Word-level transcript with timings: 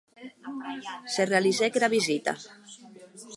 Se 1.15 1.23
realizèc 1.31 1.77
era 1.81 1.91
visita. 1.97 2.35